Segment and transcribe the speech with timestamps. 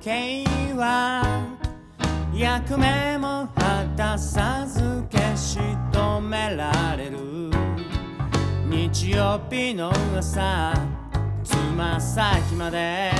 [0.00, 0.44] 計
[0.74, 1.22] は
[2.34, 4.80] 役目も果たさず
[5.12, 5.58] 消し
[5.92, 7.18] 止められる。
[8.66, 10.72] 日曜日の朝
[11.44, 13.12] つま先まで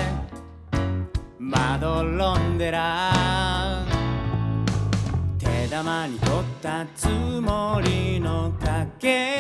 [1.39, 3.13] まどろんでら。
[5.39, 9.40] 手玉に取ったつもりの竹を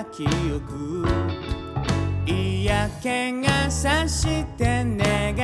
[0.00, 1.04] た記憶
[2.26, 5.36] 嫌気がさして願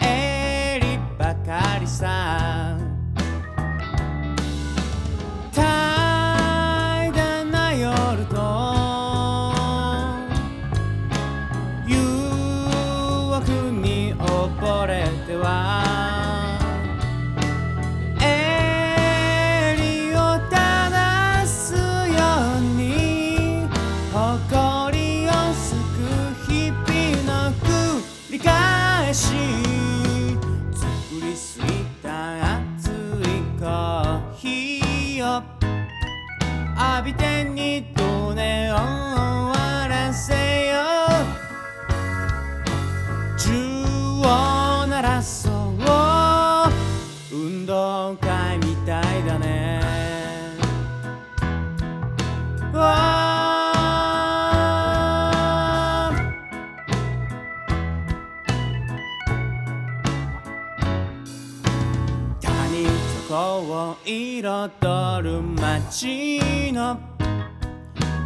[0.00, 2.78] えりばかりさ。
[5.52, 8.36] 怠惰な夜と
[11.86, 11.98] 誘
[13.30, 15.83] 惑に溺れては
[24.34, 25.78] 誇りをすく
[26.50, 26.82] 日々
[27.22, 29.28] の繰り返し。
[30.74, 30.88] 作
[31.22, 32.92] りすぎた熱い
[33.60, 35.42] コーヒーを。
[36.96, 41.12] 浴びて二度寝を終わらせよう。
[43.38, 43.84] 銃
[44.18, 44.22] を
[44.88, 45.52] 鳴らそう。
[47.32, 48.43] 運動会
[63.32, 67.00] を彩る街の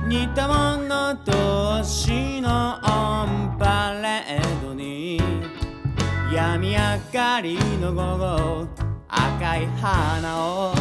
[0.08, 5.20] 似た者同士のオンパレードに
[6.34, 6.78] 病み明
[7.12, 8.68] かりの午後
[9.08, 10.74] 赤い花を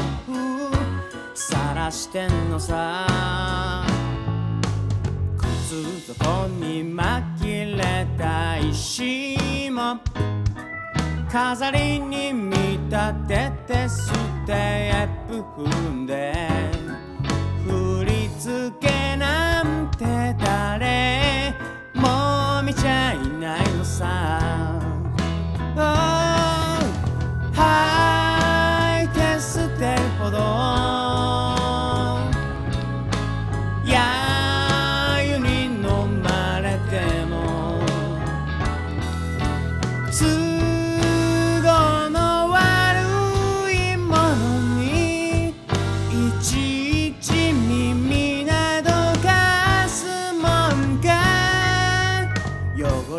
[1.36, 3.06] 晒してんのさ。
[5.38, 10.00] 靴底に紛れた石も
[11.30, 14.14] 飾りに見立ててス
[14.46, 16.34] テップ踏んで
[17.66, 20.06] 振り付けなんて
[20.40, 21.54] 誰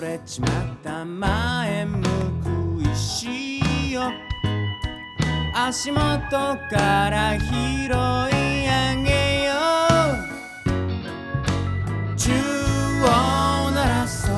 [0.00, 0.50] れちまっ
[0.82, 2.08] た前向く
[2.92, 4.10] 石を。
[5.54, 6.00] 足元
[6.30, 7.90] から拾い上
[9.02, 9.54] げよ
[12.12, 12.16] う。
[12.16, 13.06] 銃を
[13.70, 14.34] 鳴らそう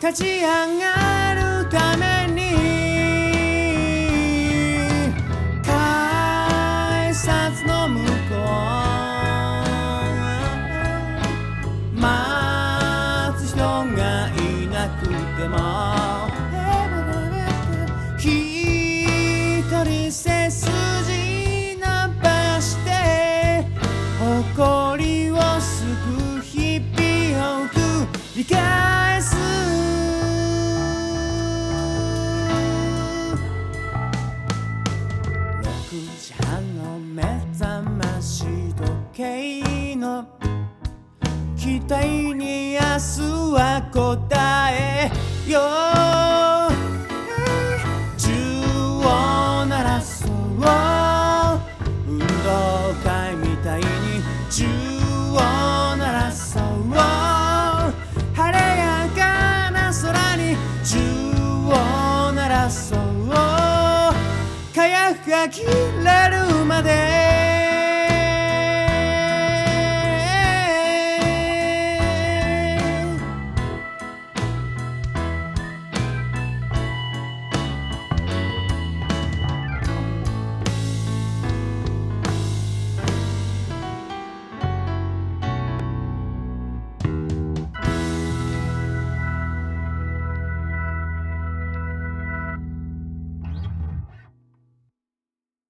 [0.00, 0.46] 立ち上
[0.78, 2.39] がるために。
[14.98, 15.06] く
[15.40, 15.56] ても
[18.18, 21.86] 一人背筋伸
[22.22, 23.64] ばして
[24.18, 28.06] 誇りをすく日々を繰
[28.36, 29.36] り返す。
[35.62, 35.64] 6
[36.18, 37.22] 時半の目
[37.58, 40.26] 覚まし時計の
[41.70, 43.20] 期待に明日
[43.54, 45.08] は答え
[45.48, 45.60] よ
[46.66, 46.72] う
[48.18, 48.26] 銃
[48.98, 50.30] を鳴らそう。
[52.08, 52.26] 運動
[53.04, 53.86] 会みたいに
[54.50, 55.36] 銃を
[55.96, 56.62] 鳴らそう。
[58.34, 60.98] 晴れやかな空に銃
[61.68, 62.98] を鳴らそう。
[64.74, 67.19] 火薬が切れるまで。